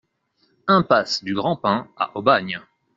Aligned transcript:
Impasse 0.67 1.23
du 1.23 1.35
Grand 1.35 1.55
Pin 1.57 1.87
à 1.95 2.17
Aubagne 2.17 2.59